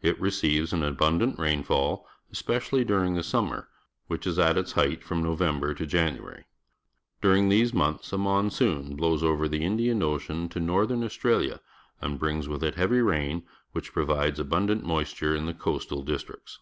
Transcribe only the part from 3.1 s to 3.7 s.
the summer,